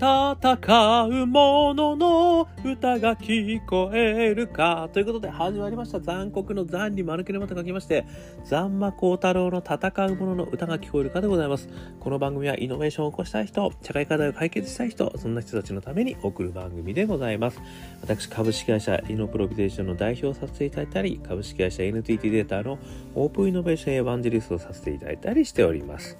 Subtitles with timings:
[0.00, 4.88] 戦う者のの歌が聞こえるか。
[4.94, 8.06] ということで始まりました残酷の残に丸切れまと書きまして、
[8.46, 11.68] 残魔高太郎の戦う者の歌が聞こえるかでございます。
[12.00, 17.60] この番組はイノベーションを起こしたい人、社会課題を解決したい人、そんな人たちのために送る番組でございます。
[18.00, 22.78] 私、株式会社イノプロビゼーションの代表をさせていただいたり、株式会社 NTT データの
[23.14, 26.16] オープンイノベーションエヴァンジェリストをさせていただいたりしております。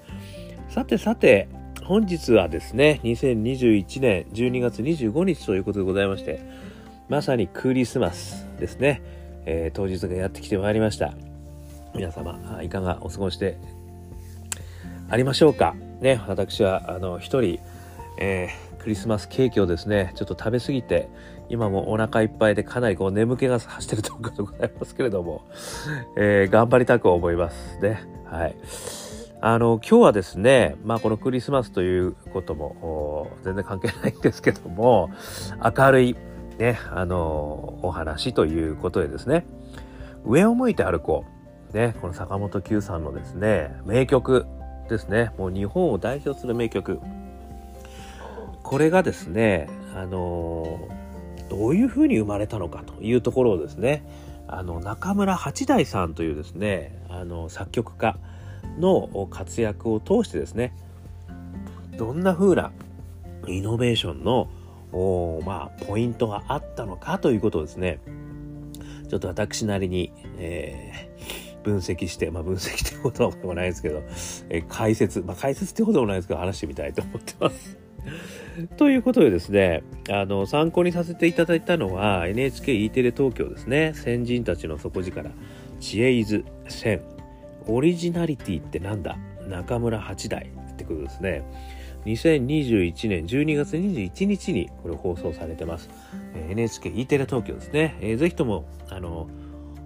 [0.69, 1.49] さてさて、
[1.91, 6.39] 本日はですね、2021年12月25日ということでございまして、
[7.09, 9.03] まさにクリスマスですね、
[9.45, 11.15] えー、当日がやってきてまいりました。
[11.93, 13.59] 皆様、いかがお過ごしで
[15.09, 15.75] ありましょうか？
[16.01, 17.59] ね、私は、あの、一人、
[18.19, 21.09] えー、クリスマスケーキをですね、ちょっと食べ過ぎて、
[21.49, 25.43] 今もお腹いっぱいでかなりこう眠気が走ってるところでございますけれども、
[26.17, 28.05] えー、頑張りたく思いますね。
[28.27, 28.55] はい。
[29.43, 35.11] あの今日はですね、まあ、このクリスマスということも全然関係ないんですけども
[35.65, 36.17] 明るい、
[36.59, 39.47] ね、あのお話ということでですね。
[40.27, 41.25] 上を向いて歩こ
[41.73, 44.45] う、ね、この坂本九さんのですね名曲
[44.91, 45.33] ですね。
[45.39, 47.01] もう日本を代表する名曲。
[48.63, 50.79] これがですねあの
[51.49, 54.05] どういうふうに生まれたのかというところをですね
[54.47, 58.19] あの中村八大さんというですねあの作曲家
[58.79, 60.75] の活躍を通してですね
[61.97, 62.73] どんな風な
[63.47, 64.49] イノベーションの
[65.45, 68.01] まあ、ポイントがあったのかということをですね
[69.09, 74.03] ちょっと私なりに、えー、分析して、まあ、分析ってことでもないですけど、
[74.49, 77.79] えー、解説、まあ、解説ってことでもないですけど話してみたいと思ってます。
[78.77, 85.31] ということでですね、あの、参考にさせていただいたのは NHKE テレ東京ですね、先人たちの底力、
[85.81, 87.20] 知恵伊豆1000
[87.67, 89.17] オリジナリティってなんだ？
[89.49, 91.43] 中村八大ってことですね。
[92.07, 95.91] 2021年12月21日にこれ放送されてます。
[96.49, 97.99] NHKE テレ東京ですね。
[98.01, 99.29] えー、ぜひとも、あの、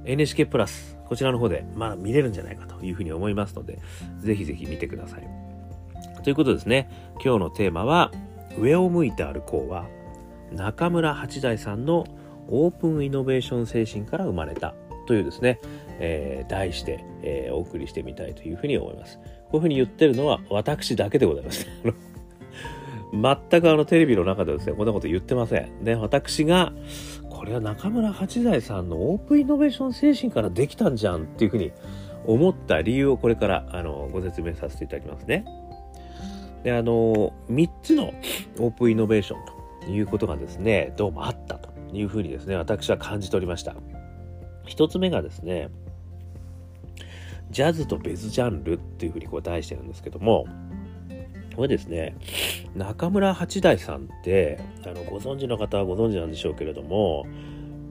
[0.05, 3.79] NHK プラス、こちらの方で、まあ見れるんじゃないかというふうに思いますので、
[4.21, 5.29] ぜひぜひ見てください。
[6.23, 6.89] ということですね、
[7.23, 8.13] 今日のテーマは、
[8.59, 9.87] 上を向いて歩こうは、
[10.53, 12.07] 中村八大さんの
[12.49, 14.75] オープンイノベーション精神から生まれた
[15.07, 15.61] というですね、
[15.99, 19.19] えー、題して、えー、お送りしてみたいというふうに思います。
[19.19, 19.23] こ
[19.53, 21.67] ういうふうに言ってるのは私だけでございます。
[23.13, 25.85] 全くあのテレビの中でですね、こんなこと言ってません。
[25.85, 26.73] で、私が、
[27.31, 31.71] これは中村八大さんのオープンイノベーション精神からできたんじゃんっていうふうに
[32.27, 35.45] 思った理由をこれからあのご説明させていただきますね。
[36.65, 38.13] で、あの、3つの
[38.59, 39.45] オープンイノベーション
[39.87, 43.77] ということがですね、どうもあったというふうにですね、私は感じておりました。
[44.67, 45.69] 一つ目がですね、
[47.51, 50.47] ジャズと別ジャンルっていうふうにこう題してるんですけども、
[51.55, 52.17] これですね、
[52.75, 57.27] 中村八大さんって、あの、ご存知の方はご存知なんでしょうけれども、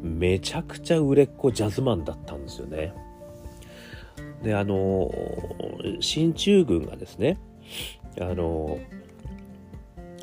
[0.02, 2.94] めちゃくちゃ売れっ子ジャズマンだったんですよね。
[4.44, 5.10] で、あの、
[6.02, 7.38] 進駐軍がですね、
[8.20, 8.80] あの、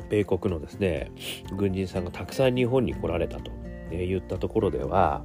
[0.09, 1.11] 米国のですね、
[1.57, 3.51] 軍人さんがたくさん日本に来られたと
[3.89, 5.23] 言ったところでは、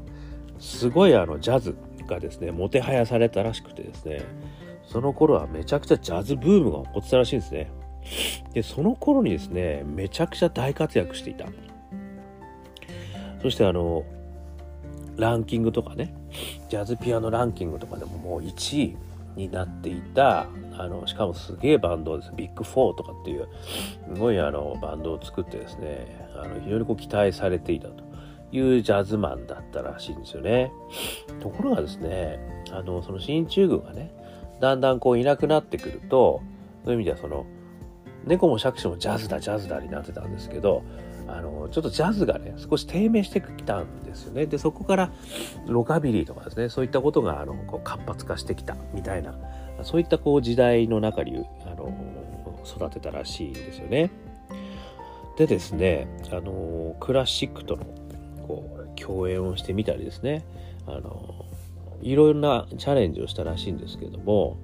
[0.59, 4.23] すごいあのジャズがですねもてはやされたらしくてですね
[4.85, 7.71] その頃はめちゃくちゃジャズブームが起こってたらしいんですね。
[8.55, 11.47] でその頃にですねめちゃくちゃ大活躍していた。
[13.43, 14.05] そしてあの
[15.17, 16.15] ランキングとかね
[16.69, 18.97] ジャズピアノランキングとかでももう1位
[19.35, 20.47] になっていた
[20.79, 22.33] あのしかもすげえバンドです。
[22.37, 23.49] ビッグ4とかっていう
[24.15, 28.06] すごいあのバンドを作ってですねあの非常にこう期待されていたと。
[28.53, 30.73] いうジャズマンだったらしいんですよね。
[31.41, 32.39] ところがですね、
[32.73, 34.13] あの、その進駐軍がね、
[34.61, 36.41] だんだんこういなくなってくると、
[36.85, 37.47] そういう意味ではその、
[38.25, 40.83] 猫も杓子もジャズだ、ジャズだになってたんですけど、
[41.29, 44.47] あの、ちょっとジャズがね、少し低迷してきたんですよね。
[44.47, 45.13] で、そこから
[45.67, 49.35] ロカビリーとかですね、そういったことが、あの、こう活発化してきたみたいな、
[49.83, 51.93] そういったこう時代の中に、あの、
[52.65, 54.11] 育てたらしいんですよね。
[55.37, 57.85] でですね、あの、クラシックとの
[58.47, 60.45] こう共演をしてみたりですね
[60.87, 61.47] あの
[62.03, 64.59] いろいろなチャレンジをしたらしいんですけども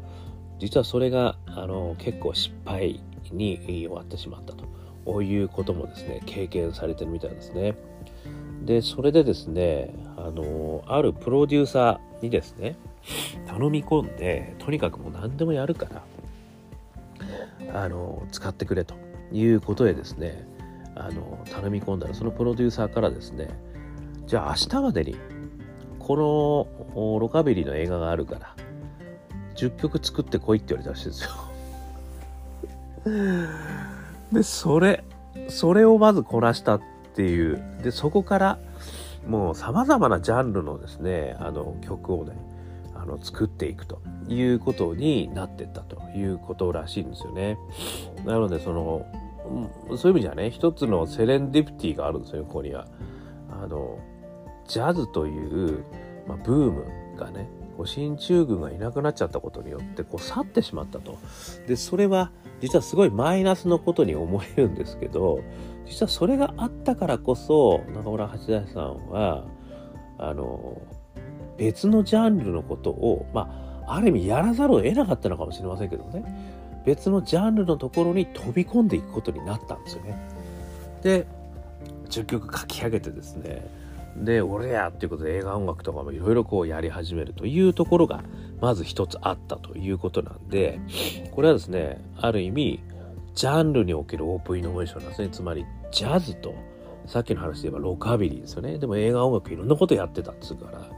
[0.59, 3.01] 実はそれがあの結構失敗
[3.33, 7.75] に終わってしまったということもですね経験されてるみたいですね。
[8.65, 12.77] でそれでですねあのあるプロデューサーにですね
[13.49, 15.87] 頼み込んでとにかくもう何でもやるか
[17.69, 18.95] らあの使ってくれと
[19.33, 20.47] いうことでですね
[20.95, 23.49] あの頼み込んだらそのプロデューサーからですね
[24.27, 25.17] じゃあ明日までに
[25.99, 26.17] こ
[26.95, 28.55] のロカビリーの映画があるから
[29.57, 31.31] 10曲作ってこいって言われたらしいですよ
[34.33, 35.05] でそれ
[35.49, 36.81] それをまずこなしたっ
[37.15, 38.59] ていうでそこから
[39.27, 42.33] もうさまざまなジャンルのですねあの曲をね
[42.95, 47.59] あの作っていくということになってったということらしいんですよね。
[48.25, 49.07] なのでその
[49.97, 52.87] そういう意味じゃね一つのセレンディプティがあるんですよここには。
[53.51, 53.99] あの
[54.67, 55.85] ジャズという、
[56.27, 57.49] まあ、ブームがね
[57.85, 61.19] 進駐軍がいなくなっちゃったことによってこう去ってしまったと。
[61.67, 62.31] でそれは
[62.61, 65.41] 実はすごいマイナスのことに思えるんですけど
[65.87, 69.45] 実はそれがあったからこそ中村八大さんは
[70.19, 70.81] あの
[71.59, 80.17] 別のジャンルのことをまあある意味やらざるを得なかったのかもしれませんけどね別のジャンルのところに飛び込んでいくことになったんですよね。
[81.03, 81.27] で
[82.09, 83.82] 10曲書き上げてですね
[84.17, 88.23] で俺やっていうことで映画音楽とかもいろいろこうやり始めるというところが
[88.61, 90.81] まず一つあったということなんで
[91.33, 92.81] これはですねある意味
[93.35, 95.29] ジャンルにおけるオープンイノベーションなんですね。
[95.31, 96.55] つまりジャズと
[97.07, 98.79] さっきの話で言えばロカビリーですよね。
[98.79, 100.89] でも映画音楽いろんなことやってたっつうからも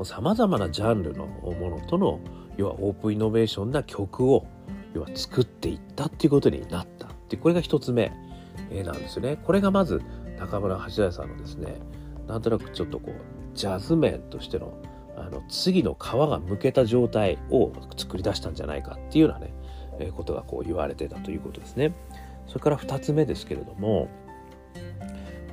[0.00, 2.20] う様々なジャンルのものとの
[2.56, 4.46] 要はオープンイノベーションな曲を
[4.94, 8.10] 要は作っていったっていうことになったってこれが一つ目
[8.84, 9.36] なんですよね。
[9.44, 10.00] これがまず
[10.38, 11.76] 中村八大さんのですね
[12.26, 14.74] なんとなくちょっとこうジャズ面としての
[15.16, 19.54] あの次の皮がむけた状態を作り出したんじゃないかっていうようなね、
[19.98, 21.94] え、ことがこう言われてたということですね。
[22.46, 24.08] それから2つ目ですけれども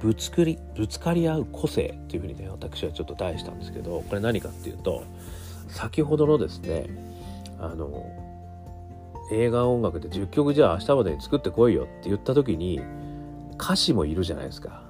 [0.02, 5.06] ぶつくりぶつかり合う個性というふうにね私はちょっと題したんですけどこれ何かっていうと
[5.70, 6.88] 先ほどのですね
[7.60, 8.06] あの
[9.31, 12.81] 映画音楽で10曲じゃあ明日までに作ってこいよって言った時に
[13.54, 14.84] 歌詞もいるじゃないですか。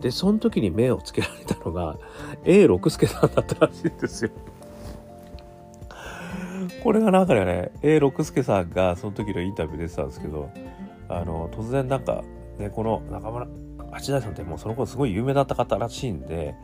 [0.00, 1.96] で、その時に目をつけられたのが、
[2.44, 4.30] A 六輔さんだったらしいんですよ。
[6.82, 10.50] これがなんかね、A 六輔さんがその時のインタビュー出てたんですけど、
[11.08, 12.22] あの、突然なんか、
[12.58, 13.46] ね、この中村
[13.92, 16.54] 八大さんってもうその頃すごい有名だった方らしいんで、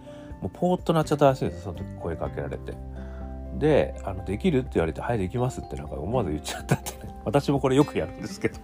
[0.40, 2.74] もうポーッとなっちゃったらしいんですその時声かけられて。
[3.58, 7.14] で、あの、できるって言われて、はい、できますってなんか思わず言っちゃったってね。
[7.24, 8.58] 私もこれよくやるんですけど。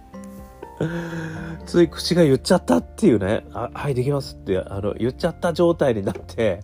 [1.65, 6.61] つい口が言っちゃったっていうね、あはい、できますって、あの、言っちゃった状態になって、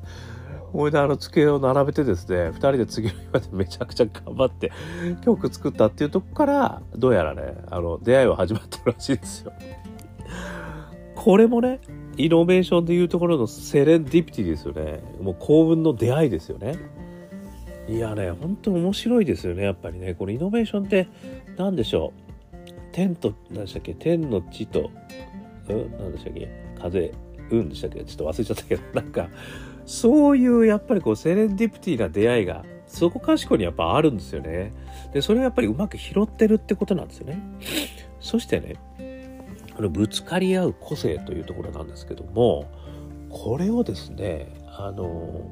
[0.71, 4.71] ほいであの机を並べてですね、二人で次の日までめちゃくちゃ頑張って
[5.23, 9.53] 曲作ったっていうとこから、どうやらね、あの、出会いは始まったらしいですよ。
[11.15, 11.79] これもね、
[12.17, 15.01] イノベーションでいうところのセレンディピティですよね。
[15.21, 16.77] もう幸運の出会いですよね。
[17.87, 20.13] いやね、ほんと面白いですよね、やっぱりね。
[20.13, 21.07] このイノベーションって
[21.57, 22.28] 何でしょう？
[22.91, 23.93] 天と、何でしたっけ？
[23.93, 24.91] 天の地と、
[25.69, 26.49] うん、何でしたっけ？
[26.79, 27.11] 風、
[27.51, 28.03] うんでしたっけ？
[28.03, 29.29] ちょっと忘れちゃったけど、 なんか、
[29.85, 34.73] そういうやっぱりこうセレンディプティな出会いが、そこかしこにやっぱあるんですよね。
[35.13, 37.39] で、それをやっぱりうまく拾ってるってことなんですよね。
[38.19, 38.75] そしてね、
[39.77, 42.65] あのぶつかり合う個性というところなんですけども、
[43.29, 45.49] これをですね、あの、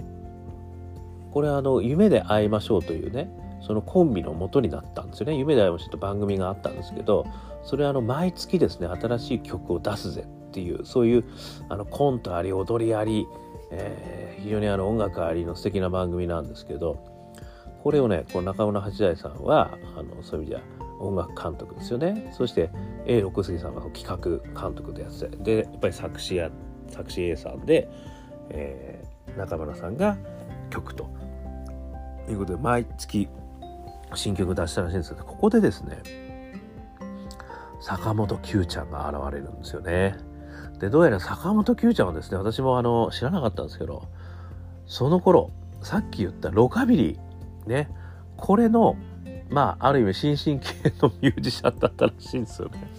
[1.32, 3.30] これあの、夢で会いましょうというね、
[3.62, 5.36] そのコンビの元になったんですよね。
[5.36, 7.26] 夢で会いましたと番組があったんですけど
[7.64, 11.24] それはあの毎月ですね新しい曲を出すぜっていうそういう
[11.70, 13.28] あのコントあり踊りあり、
[13.72, 17.04] えー、非常にあの音楽ありの素敵な番組なんですけど
[17.84, 20.62] これをねこう中村八大さんはあのそういう意味では
[21.00, 22.32] 音楽監督ですよね。
[22.36, 22.72] そして
[23.06, 24.18] A 六杉さんが企画
[24.60, 26.50] 監督でやってでやっぱり作詞や
[26.90, 27.90] 作詞 A さんで、
[28.50, 30.18] えー、中村さんが
[30.70, 31.08] 曲と
[32.30, 33.30] いうことで毎月
[34.16, 36.02] 新曲出したらしいんですけど、ここでですね、
[37.82, 40.16] 坂本九ちゃんが現れるんですよね。
[40.80, 44.08] で、どうやら坂本九ちゃんはですね、私もあの、知らなかったんですけど、
[44.86, 47.90] その頃、さっき言ったロカビリー、ね、
[48.36, 48.96] これの、
[49.50, 52.92] まあ、ある意味新進気鋭のミュージシャンだったらしいんですよね。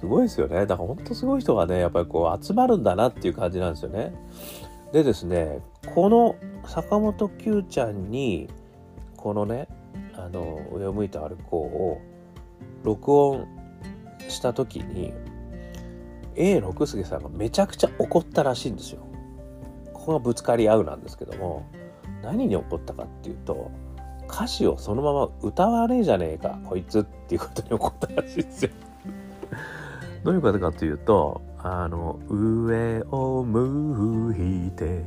[0.00, 0.66] すごいですよね。
[0.66, 4.14] だから本当すごい人がね、やっぱりこう集まるんだなっていう感じなんですよね。
[4.92, 5.60] でですね、
[5.94, 8.48] この坂本九ちゃんに、
[9.16, 9.68] このね
[10.14, 12.00] あの上を向いて歩こうを
[12.84, 13.46] 録音
[14.28, 15.12] した時に
[16.36, 19.06] A 六輔さんがめちゃくちゃ怒ったらしいんですよ。
[19.92, 21.68] ここがぶつかり合うなんですけども
[22.22, 23.70] 何に怒ったかっていうと
[24.28, 28.70] 歌詞をそのまま歌わねえじゃねえかこいつっていうことに怒ったらしいんですよ。
[30.22, 34.34] どういうことかというとあの上を向
[34.66, 35.04] いて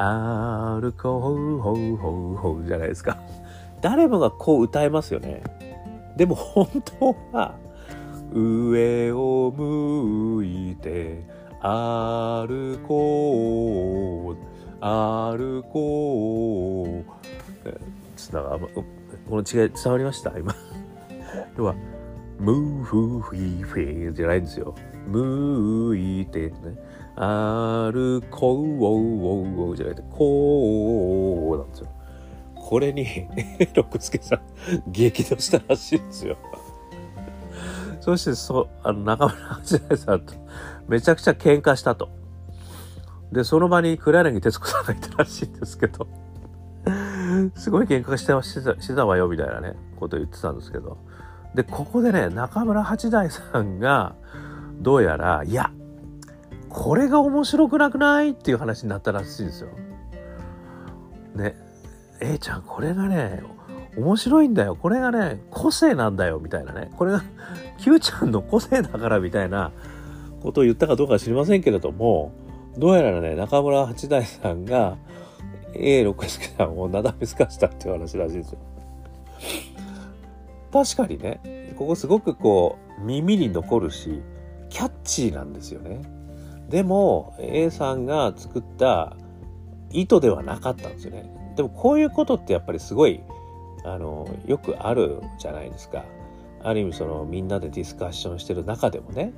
[0.00, 3.18] 歩こうほうほうほうじゃないですか。
[3.80, 5.42] 誰もがこう歌えますよね。
[6.16, 7.56] でも本当は、
[8.32, 11.24] 上を向いて
[11.60, 17.70] 歩こう、歩こう。
[18.16, 18.84] つなが、こ
[19.30, 20.32] の違い伝わりました？
[20.38, 20.54] 今。
[21.58, 21.74] 要は、
[22.38, 24.74] ムーフーフィーフィーじゃないんですよ。
[25.08, 26.54] 向いてね
[27.20, 31.88] 歩こうじゃなくてこうなんですよ。
[32.54, 33.06] これに
[33.74, 34.40] 六助さん
[34.86, 36.36] 激怒したらしいんですよ。
[38.00, 40.34] そしてそあの中村八大さんと
[40.86, 42.08] めちゃくちゃ喧嘩したと。
[43.32, 46.06] でその場に黒柳徹子さんがいたらしいんですけど。
[47.54, 50.98] すごい喧嘩してしてしてたわよみたいなねことを言ってたんですけど。
[51.54, 54.14] でここでね中村八大さんが
[54.80, 55.72] どうやらいや
[56.68, 58.30] これが面白くなくない？
[58.30, 59.68] っていう話になったらしいんですよ。
[61.34, 61.54] ね
[62.20, 63.42] A ちゃんこれがね
[63.96, 67.22] 面白いんだよこれがね個性なんだよみたいなねこれが
[67.78, 69.70] Q ちゃんの個性だからみたいな
[70.42, 72.32] ことを言ったかどうか知りませんけれども
[72.76, 74.96] どうやらね中村八大さんが
[75.74, 78.58] A 六輔さんをなだめすかしたっていう話らしいですよ。
[80.72, 84.20] 確かにねここすごくこう耳に残るし
[84.70, 86.00] キャッチーなんですよね。
[86.68, 89.16] でも A さんが作った
[89.90, 91.30] 意図ではなかったんですよね。
[91.56, 93.20] でもこういうことってやっぱりすごい
[93.84, 96.04] あのよくあるじゃないですか。
[96.62, 99.32] ある意味そのみんなでディスカッションしてる中でもね。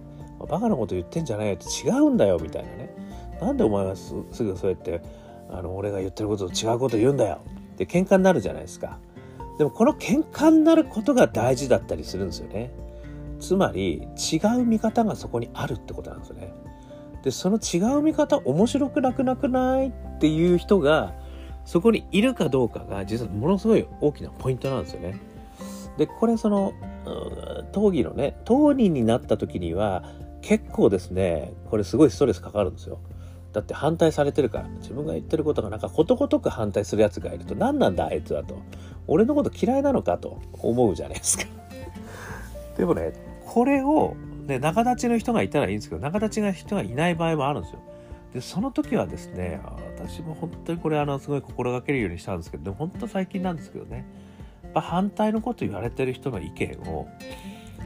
[0.49, 2.95] バカなこと言ってんじゃないよって違うんだよみたいなね。
[3.41, 5.03] なんでお前はすぐそうやって
[5.51, 7.41] あの俺が言ってることと違うこと言うんだよ。
[7.75, 8.99] って喧嘩になるじゃないですか。
[9.59, 12.71] でもこの喧嘩になることが大事だったりするんですよね。
[13.39, 16.53] つまり違う見方がそこにあるってことなんですよね。
[17.23, 21.15] でその違う見方面白くなくなくないっていう人が
[21.65, 25.19] そこにいるかどうかが実はものすごい大きなポイントなんですよね。
[25.99, 26.73] でこれその
[27.73, 30.05] 討議のね当人になった時には
[30.41, 32.99] 結構ですねこれすごいストレスかかるんですよ。
[33.53, 38.59] だって反対されてるから自分が言ってることがなんかことごとく反対するやつがいると何なんだあいつはと。
[39.09, 41.45] 俺のこと嫌いなのかと思うじゃないですか。
[42.77, 43.13] でもね
[43.45, 44.15] これを、
[44.47, 47.81] ね、仲立ちの人がいたらいいんですけど仲立ちの人がいない場合もあるんですよ。
[48.35, 49.61] でその時はですね
[49.97, 54.07] 私も本当にこれあのすごい心がけるようにしたんですけど本当最近なんですけどね
[54.63, 57.09] やっぱ反対のこと言われてる人の意見を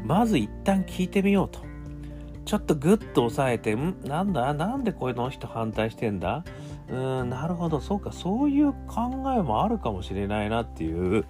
[0.04, 1.60] まず一旦聞いてみようと。
[2.44, 4.02] ちょっとグッと抑えて、ん？
[4.04, 4.52] なんだ？
[4.52, 6.44] なんでこの人反対してんだ？
[6.90, 11.24] うん、なるほど、そうか、そういう考えもあるかもしれないなっていう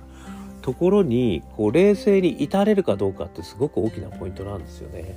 [0.64, 5.14] ところに、こう、冷静に至れるかどうかってすごく大きなポイントなんですよね。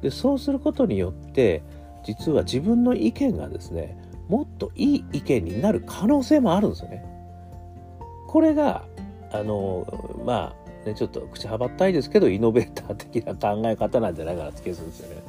[0.00, 1.64] で、そうすることによって、
[2.04, 7.04] 実は自分の意見がですね、もっといい意見になる可能性もあるんですよね。
[8.28, 8.84] これが、
[9.32, 15.22] あの、まあ、ね、ちょっと口はばったいですけど、イノベーター的な考え方なんじゃないかなって気がするんですよね。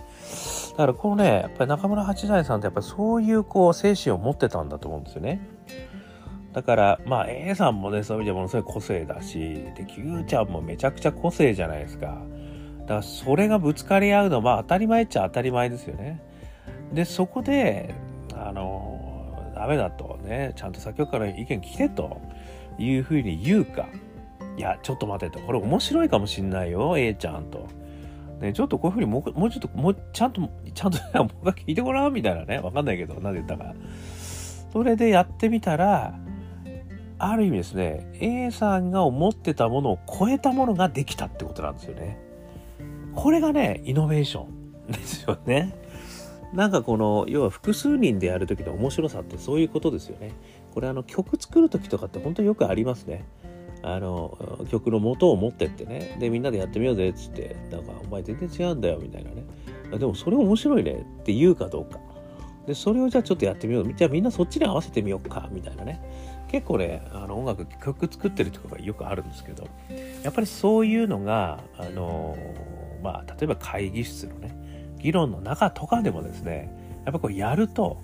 [0.73, 5.56] だからこのね、やっぱり中村八大さんってやっぱりそういうこう精神を持ってたんだと思うんですよね。
[6.57, 12.19] だからまあ A さんもね、そういう意味でものすごい個性だし、で、Q ちゃんもめちゃくちゃ個性じゃないですか。
[12.79, 16.19] だからそれがぶつかり合うのはまあ当たり前っちゃ当たり前ですよね。
[16.93, 17.93] で、そこで、
[18.33, 22.19] あの、ダメだとね、ちゃんと作曲家の意見聞けと
[22.79, 23.87] いうふうに言うか、
[24.57, 25.39] いや、ちょっと待てと。
[25.41, 27.67] これ面白いかもしんないよ、A ちゃんと。
[28.41, 30.41] ね、ちょっとこういうふうにもうもうちょっと、もうちゃんと、
[30.73, 32.57] ちゃんと、 もう聞いてごらんみたいなね。
[32.57, 33.75] わかんないけど、何で言ったか。
[34.71, 36.13] それでやってみたら、
[37.19, 42.19] ある意味ですね、A さんが思ってたものを超えたものができたってことなんですよね。
[43.15, 45.73] これがね、イノベーションですよね。
[46.53, 50.31] なんかこの、要は複数人でやる時の面白さってそういうことですよね。
[50.73, 53.25] これあの曲作る時とかって本当によくありますね。
[53.83, 59.45] あの曲の元を持ってってねでみんなでやってみようぜっつってなんかお前全然違うんだよみたいなね
[59.97, 61.99] でもそれ面白いねって言うかどうか
[62.65, 66.01] でそれをじゃあちょっとやってみようじゃあみんなそっちに合わせてみようかみたいなね
[66.47, 69.67] 結構ねあの音楽曲作ってるとかがよくあるんですけど
[70.23, 72.37] やっぱりそういうのがあの
[73.03, 74.55] まあ例えば会議室のね
[74.97, 76.71] 議論の中とかでもですね
[77.05, 78.01] やっぱこうやると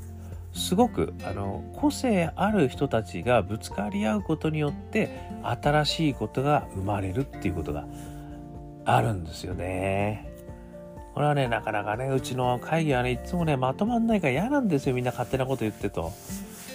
[0.53, 5.09] すごくあの個性ある人たちがぶつかり合うことによって
[5.41, 7.87] 新しいことが生まれるっていうことが
[8.85, 10.29] あるんですよね。
[11.13, 16.11] これはねなかなかねうちの会議はねいつもねまとまんないから嫌なんですよみんな勝手なこと言ってと。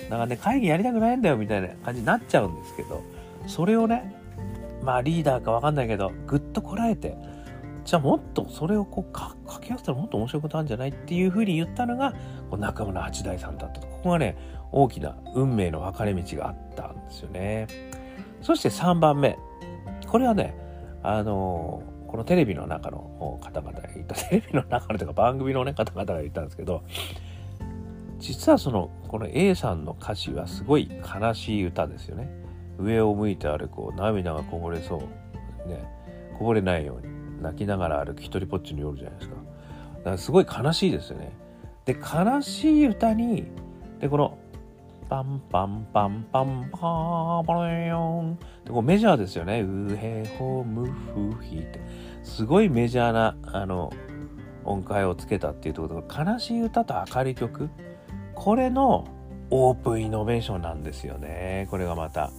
[0.08, 3.02] だからね会議やりたくないんだよみたいな感じになっちゃうんですけど
[3.46, 4.14] それをね
[4.82, 7.16] まあリーダーかわかんないけどぐっとこらえて
[7.84, 12.12] じゃあもっとそれをこう掛け合わせたらもっと面白いことあるんじゃないっていうふうに言ったのが
[12.50, 13.86] こう中村八大さんだったと。
[13.86, 14.36] ここがね
[14.72, 17.66] 大きな運命の分かれ道があったんですよね。
[18.42, 19.38] そして3番目。
[20.06, 20.54] これはね
[21.02, 26.82] あのこのテレビの中の方々が言ったテレビの中のというか番組の、ね、方々が言ったんですけど
[28.18, 32.28] 実はそのこの A さんの歌詞はすごい悲しい歌ですよね
[32.78, 35.84] 上を向いて歩こう涙がこぼれそうね
[36.38, 39.36] こぼれないように泣きながら歩く一人ぽっちの夜じゃないですか
[40.08, 41.32] からすごい悲しいですよね。
[41.84, 43.46] で、悲しい歌に、
[44.00, 44.38] で、この、
[45.08, 49.62] パンパンパンパンパーパレヨンでこうメジャーですよね。
[49.62, 51.80] ウヘホムフヒって。
[52.22, 53.90] すごいメジャーな、あの、
[54.64, 57.70] 音階をつけたっていうところで、悲しい歌と明るい曲。
[58.38, 59.06] これの
[59.50, 61.66] オープンイノベーションなんですよね。
[61.70, 62.30] これがまた。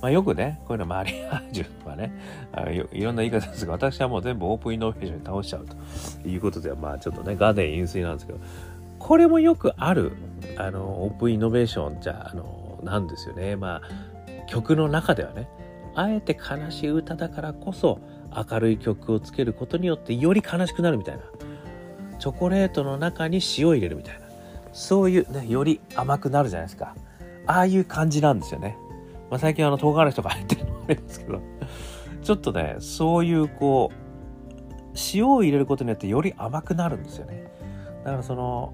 [0.00, 2.12] まあ、よくね、こういうのマリアージュとかね、
[2.52, 5.66] あいろんな言い方ですが、私はもう全部オープンイノベーションに倒しちゃう
[6.22, 8.40] ということで、まあちょっとね、ガーデン飲水なんですけど、
[8.98, 10.12] これもよくある、
[10.58, 13.54] あの、オープンイノベーションじゃ、あの、なんですよね。
[13.54, 15.48] まあ、曲の中ではね、
[15.94, 18.00] あえて悲しい歌だからこそ、
[18.50, 21.22] 明るい曲をつけることによってより悲しくなるみたいな。
[22.18, 24.21] チョコレートの中に塩を入れるみたいな。
[24.72, 26.94] そういうね、より甘くなるじゃないですか。
[27.46, 28.76] ああいう感じなんですよね。
[29.30, 31.40] まあ、最近あの唐辛子とか入ってるのもありますけど、
[32.22, 34.02] ちょっとね、そういうこう、
[35.14, 37.50] 塩を入れることによってより甘くなるんですよね。
[38.04, 38.72] だからその、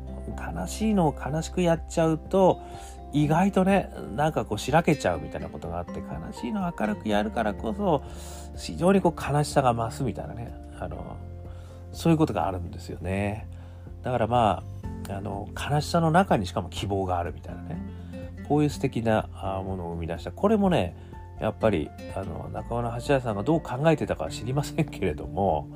[0.56, 2.60] 悲しいのを悲しくやっちゃうと、
[3.12, 8.02] 意外とね、なんかこうしらけちゃうみたいなことがあって、悲しいのを明るくやるからこそ、
[8.56, 11.16] 非常にこう悲しさが増すみたいなね、あの、
[11.92, 13.48] そういうことがあるんですよね。
[14.02, 14.77] だからまあ、
[15.10, 17.98] あの、悲しさの中にしかも希望があるみたいなね。
[18.48, 19.28] こういう素敵な
[19.64, 20.96] ものを生み出したこれもね
[21.38, 25.68] やっぱりあの中村八大さんがどう考えてたかは知りませんけれども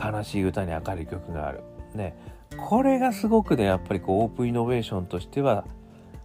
[0.00, 1.62] 悲しい歌に明るい曲がある。
[1.94, 2.16] ね、
[2.68, 5.64] これがすごくねやっぱりこうオープンイノベーションとしては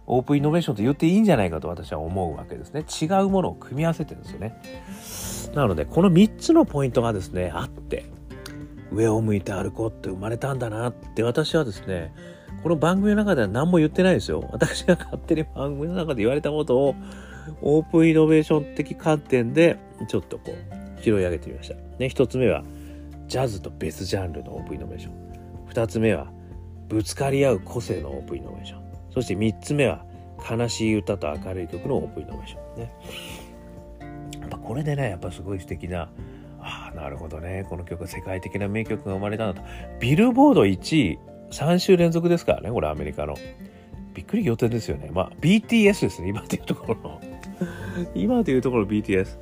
[0.06, 2.84] オープンイノベーションと言っていいんじゃないかと私は思うわけですね。
[3.02, 4.60] 違うものを組み合わせてるんですよね。
[5.56, 8.04] なのでこの3つのポイントがですねあって
[8.94, 12.12] 上を向いて歩こうって生まれたんだなって私はですね
[12.64, 14.48] この番組の中では何も言ってないですよ。
[14.50, 16.94] 私が勝手に番組の中で言われたことを、
[17.60, 21.74] オープンイノベーション的観点で、ちょっとこう、拾い上げてみました。
[21.98, 22.64] ね、一つ目は、
[23.26, 25.12] ジャズと別ジャンルのオープンイノベーション。
[25.66, 26.32] 二つ目は、
[26.88, 28.82] ぶつかり合う個性のオープンイノベーション。
[29.12, 30.02] そして三つ目は、
[30.50, 32.80] 悲しい歌と明るい曲のオープンイノベーション。
[32.80, 32.92] ね。
[34.40, 36.08] やっぱこれでね、やっぱすごい素敵な、
[36.64, 37.66] ああ、なるほどね。
[37.68, 39.66] この曲、世界的な名曲が生まれたんだと。
[40.00, 41.18] ビルボード1位、
[41.50, 43.34] 3週連続ですからね、これアメリカの。
[44.14, 45.10] びっくり仰天ですよね。
[45.12, 47.20] まあ、BTS ですね、今でいうところの。
[48.14, 49.36] 今でいうところ BTS。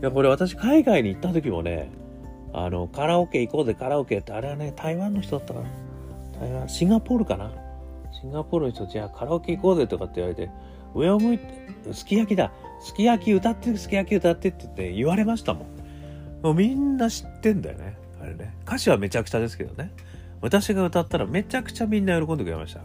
[0.00, 1.90] いや、これ私海外に行った時もね、
[2.54, 5.68] あの、カラオケ行こうぜ、カラオケって、あれはね、台湾の人だったかな。
[6.40, 7.52] 台湾、シンガポールかな。
[8.12, 10.50] シンガポールの人、じゃあカラオケ行こうぜとかって言われて、
[10.94, 11.44] 上を向いて、
[11.92, 12.50] すき焼きだ。
[12.80, 15.81] すき焼き歌ってすき焼き歌ってって言って言われましたもん。
[16.42, 17.96] もうみんな知ってんだよね。
[18.20, 18.54] あれね。
[18.66, 19.92] 歌詞はめちゃくちゃですけどね。
[20.40, 22.80] 私が歌ったらめちゃくちゃみんな喜んでくれました。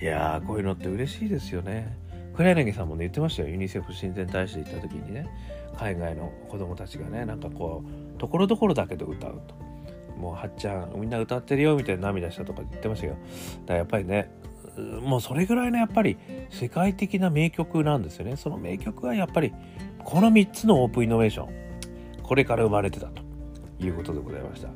[0.00, 1.96] いやー、こういうのって嬉しいですよね。
[2.34, 3.48] 黒柳さんもね、言ってましたよ。
[3.50, 5.28] ユニセフ親善大使で行った時にね、
[5.78, 7.84] 海外の子供たちがね、なんかこ
[8.16, 9.54] う、ところどころだけど歌うと。
[10.16, 13.26] もう、はっちゃん、みんな歌ってるよ、みたいな涙したとか言ってましたけど、だか
[13.68, 14.30] らやっぱりね、
[15.02, 16.16] もうそれぐらいのやっぱり
[16.50, 18.36] 世界的な名曲なんですよね。
[18.36, 19.52] その名曲はやっぱり、
[20.02, 21.61] この3つのオープンイノベーション、
[22.32, 23.22] これから生まれてたと
[23.78, 24.70] いうことでございました。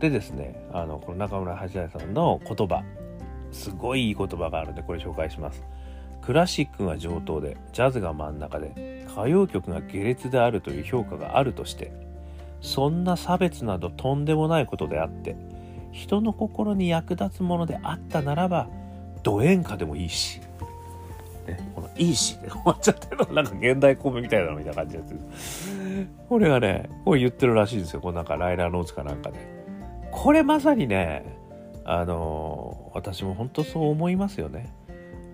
[0.00, 2.82] でですねあのこの中村八大さんの言葉
[3.52, 5.62] すごいいい言葉があるんでこれ紹介します
[6.22, 11.92] クラシックが上等でジャズが真ん中で歌謡曲が下劣であるという評価があるとして
[12.62, 15.36] そんな差別などとんでもないことであって
[15.92, 18.70] 人の心に役立つものであったならば
[19.22, 20.40] ド演歌でもいいし、
[21.44, 25.76] ね、この「いいし」で終わっちゃってるのなんか現代コメみたいなのみたいな感じです
[26.28, 29.54] これがねこれ言ってるらしいんですよこのなんかライナーノーツかなんかで。
[30.14, 31.24] これまさにね
[31.84, 34.72] あの私も本当そう思いますよね。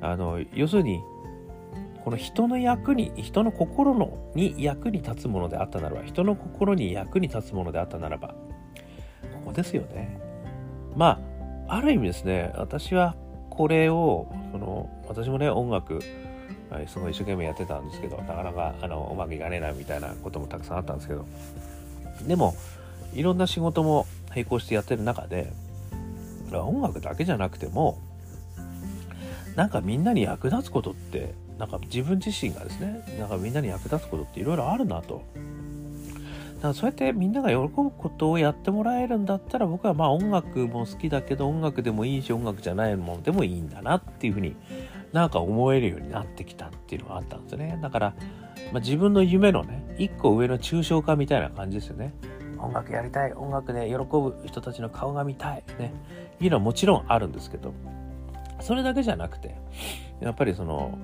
[0.00, 1.00] あの要するに
[2.02, 8.34] この人の役に人の心のに役に立つものであったならば人の心に役に立つものであったならばこ
[9.46, 10.18] こですよね。
[10.96, 11.20] ま
[11.68, 13.14] あある意味ですね私は
[13.60, 16.00] これをその私もね音楽
[16.88, 21.26] すごい一生懸命やってたんですけどなかなかあのうまくいかねえなみたいなこともたくさんあったんですけど
[22.26, 22.54] でも
[23.12, 25.52] いろんな仕事も並行してやってる中で
[26.50, 28.00] 音楽だけじゃなくても
[29.56, 35.22] なんかみんなに役立つことってなんか自分自身がですねなんかみんなに役立つことっていろいろあるなと
[36.60, 44.56] だそうやってみんなが喜ぶことをやってもらえるんだったら僕はまあ音楽も好きだけど音楽でもいいし音楽じゃないものでもいいんだなっていうふうに
[45.12, 47.78] なんか思えるようになってきたっていうのがあったんですね。
[47.82, 48.14] だから、
[48.72, 52.12] まあ、自分の夢のね一個上の抽象化みたいな感じですよね。
[52.58, 55.94] 音楽やりたい音楽で喜ぶ人たちの顔が見たいね。
[56.40, 57.74] いうのはもちろんあるんですけど
[58.60, 59.54] それだけじゃなくて
[60.20, 60.98] やっぱりその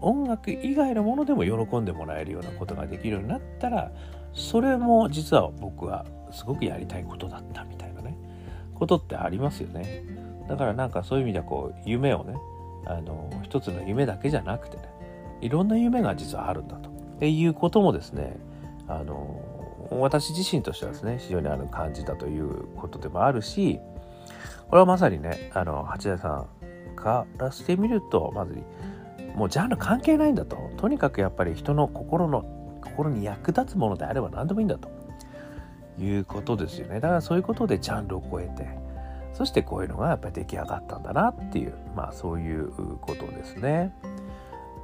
[0.00, 3.90] 音楽以外のものでも喜んでもらえるようなことができるようになったら
[4.34, 8.18] それも実は僕はすごくやりたいことだったみたいなね
[8.74, 10.04] ことってありますよね。
[10.48, 12.34] だからなんかそういう意味ではこう夢をね
[12.86, 14.82] あの一つの夢だけじゃなくてね
[15.40, 16.76] いろんな夢が実はあるんだ
[17.18, 18.36] ということもですね
[18.86, 19.40] あの
[19.90, 23.80] 私自身としてはですね非常にあの感じたということでもあるし
[24.68, 26.46] これはまさにねあの八田さ
[26.92, 28.58] んからしてみるとまず
[29.34, 32.63] もうジャンル関係ないんだととにかくやっぱり人の心の
[32.96, 34.88] 心に役立つものであれば何でもいいんだと。
[35.98, 37.00] いうことですよね。
[37.00, 38.66] だからそういうことでジャンルを超えて
[39.32, 42.68] そしてこういうのがやっぱり出来上がったんだなっていうまあそういう
[43.00, 43.94] ことですね。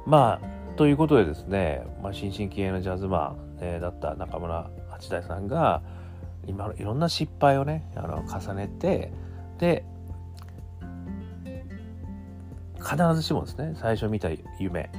[0.05, 5.81] まあということでですね、まあ、新進気鋭のジャズマン、えー、だった中村八大さんが
[6.47, 9.11] 今いろんな失敗をねあの重ねて
[9.59, 9.85] で
[12.79, 14.89] 必ずしもですね最初見た夢、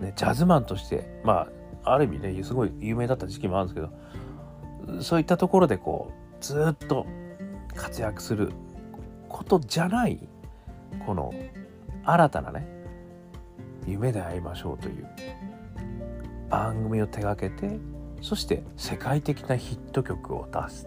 [0.00, 3.86] ね、ジャズマンとしてまあある意味ねすごい有名だった時期もあるんです
[4.86, 7.06] けどそういったところでこうずっと
[7.74, 8.52] 活躍する
[9.28, 10.18] ことじゃない
[11.06, 11.32] この
[12.04, 12.66] 新たなね
[13.86, 15.06] 夢で会いましょうという
[16.50, 17.78] 番組を手がけて
[18.22, 20.86] そして世界的なヒット曲を出す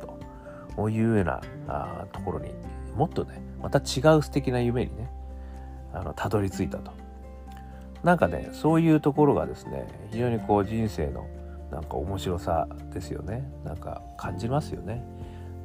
[0.75, 2.51] というようなあところに
[2.95, 5.09] もっとねまた違う素敵な夢にね
[5.93, 7.00] あのたどり着いたと。
[8.03, 11.27] なんかねそういうところがですね非常にこう人生の
[11.71, 13.49] なんか面白さですよね。
[13.63, 15.03] なんか感じますよね。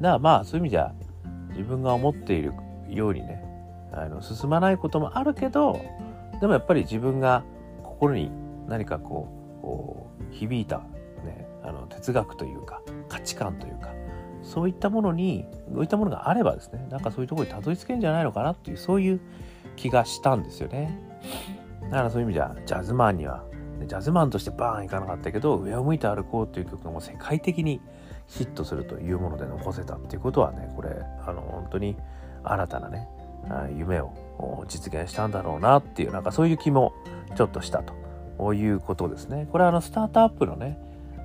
[0.01, 0.93] だからまあそういう意味じゃ
[1.51, 2.53] 自分が思っている
[2.89, 3.43] ようにね
[3.93, 5.81] あの進まないこともあるけど
[6.41, 7.45] でもやっぱり自分が
[7.83, 8.31] 心に
[8.69, 10.79] 何かこう響いた、
[11.25, 13.95] ね、あの哲学というか価値観というか
[14.43, 19.21] そういったものにそういったものがあればですねなんかそういうところにたどり着けるんじゃないのかなっていうそういう
[19.77, 20.99] 気がしたんですよね。
[21.91, 23.45] だからそういう意味じゃジャズマンには
[23.87, 27.81] ジャズマンとしてバーンいかなかったけど上を向いて歩こうという曲がもう世界的に
[28.27, 30.91] ヒットするというもので残せたっていうことはねこれ
[31.27, 31.97] あの本当に
[32.43, 33.09] 新たなね
[33.77, 36.93] 夢を実現したんだろうなっていうなんかそういう気も
[37.37, 37.83] ちょっとした
[38.39, 39.49] ということですね。
[39.53, 40.79] これはあのスタートアップのね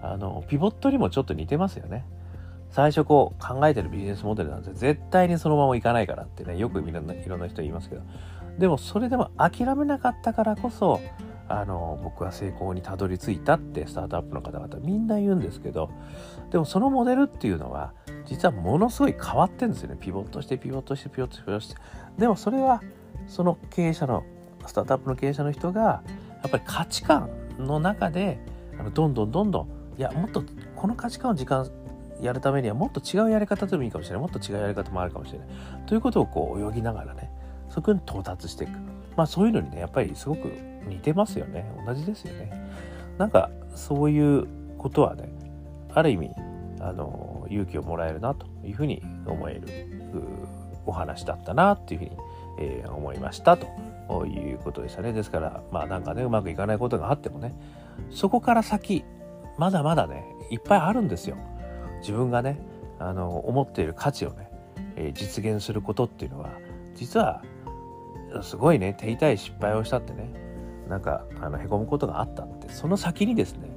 [0.03, 2.05] あのピボットにもちょっと似てますよね。
[2.69, 8.01] 最初こう考えてるビジネスモデルなんて絶対にそのままいかないからってねよくいろんないろんな人言いますけど
[8.61, 11.01] でもそれでも諦めなかったからこそ
[11.47, 15.89] あの僕は成功にたどり着いたってスタートアップの方々みんな言うんですけど
[16.51, 17.91] でもそのモデルっていうのは
[18.23, 19.97] 実はものすごい変わってるんですよね。
[19.99, 21.81] ピボットしてピボットしてピボットしてピボットして。
[22.19, 22.83] でもそれは
[23.27, 24.23] その経営者の
[24.67, 26.03] スタートアップの経営者の人がや
[26.47, 28.39] っぱり価値観の中で
[28.93, 30.43] どんどんどんどんいやもっと
[30.75, 31.67] この価値観を時間
[32.21, 34.21] やるためにはもっと違うやり方でもいいかもしれない。
[34.21, 35.47] もっと違うやり方もあるかもしれない。
[35.87, 37.31] ということをこう泳ぎながらね
[37.73, 38.71] そこに到達していく。
[39.15, 40.51] まあそういうのにねやっぱりすごく
[40.87, 41.65] 似てますよね。
[41.85, 42.51] 同じですよね。
[43.17, 45.29] なんかそういうことはね
[45.93, 46.31] ある意味
[46.79, 49.61] あの勇気をもらえるなというふうに思える
[50.85, 52.17] お話だったなっていうふうに、
[52.59, 53.67] えー、思いましたと
[54.25, 55.13] いうことでしたね。
[55.13, 57.53] ですからまあなんかねうまくいかないことがあってもね
[58.09, 59.05] そこから先
[59.57, 61.37] まだまだねいっぱいあるんですよ。
[61.99, 62.59] 自分がね
[62.99, 64.49] あの思っている価値をね、
[64.95, 66.49] えー、実現することっていうのは
[66.95, 67.43] 実は
[68.41, 70.31] すごいね手痛い失敗をしたってね。
[70.87, 72.69] なんかあのへこむことがあったって。
[72.69, 73.69] その先にですね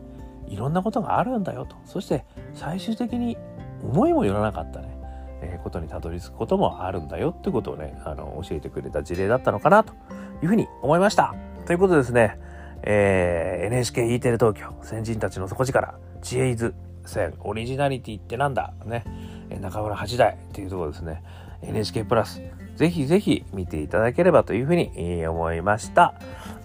[0.49, 1.77] いろんなことがあるんだよと。
[1.85, 3.37] そして最終的に
[3.83, 4.97] 思いもよらなかったね、
[5.43, 9.93] えー、ことにたどり着くこともあるんだよってことをねあの教えてくれた事例だったのかなと
[10.43, 11.35] いうふうに思いました。
[11.67, 12.39] ということでですね、
[12.83, 16.75] えー、NHKE テレ東京先人たちの底力知恵図
[17.07, 19.05] 戦オリジナリティってなんだね。
[19.61, 21.23] 中村八大っていうところですね。
[21.63, 22.43] NHK プラス
[22.77, 26.15] ぜひぜひ見ていただければというふうに思いました。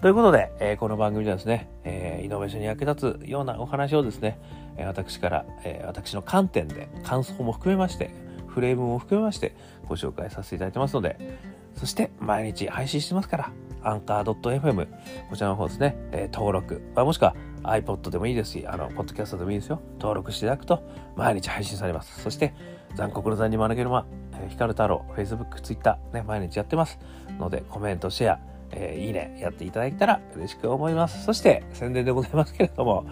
[0.00, 4.38] ということで、えー、この番組ではですね、えー、イノベーションに役立つようなお話をですね、
[4.76, 8.10] えー、私から、え私の観点で感想も含めまして、
[8.48, 9.54] フレームも含めまして
[9.88, 11.38] ご紹介させていただいてますので、
[11.76, 14.86] そして毎日配信してますから、アンカー .fm、
[15.30, 19.80] こちらの方ですね、え登録、まあ、もしくは iPod でもいいですし、あの、ポッドキャストでもいいですよ。
[19.98, 20.82] 登録していただくと
[21.16, 22.20] 毎日配信されます。
[22.22, 22.54] そして、
[22.94, 24.06] 残酷の残に招ける間、
[24.48, 26.98] 光太郎、Facebook、Twitter、ね、毎日やってます。
[27.38, 28.38] ので、コメント、シェア、
[28.72, 31.24] えー、いいね、やっていただけたら嬉しく思います。
[31.24, 33.06] そして、宣伝でございますけれども、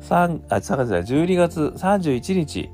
[0.00, 2.70] 3、あ、3月じゃ12月31日、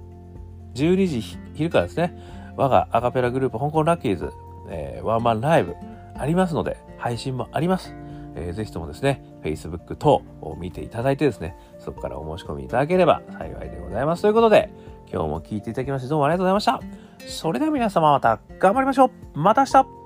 [0.74, 1.20] 12時
[1.54, 2.16] 昼からですね、
[2.56, 4.30] 我がアカペラグループ、香港ラッキーズ、
[4.70, 5.74] えー、ワンマンライブ
[6.16, 7.94] ありますので、配信もあります。
[8.34, 14.22] えー、ぜひともですね、Facebook 等を見ていただいてですね、そこからお申し込みいただければ幸いでございます。
[14.22, 14.70] ということで、
[15.12, 17.11] 今日も聞いていただきましてどうもありがとうございました。
[17.26, 19.10] それでは皆様また頑張りましょう。
[19.34, 20.01] また明日。